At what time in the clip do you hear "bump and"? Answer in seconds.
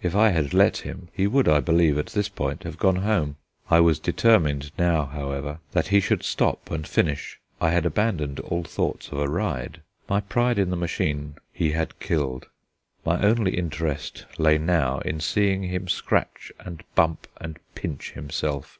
16.94-17.58